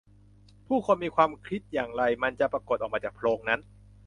[0.67, 3.61] ผู้คนมีความคิดอย่างไร มันจะปรากฎออกมาจากโพรงนั้น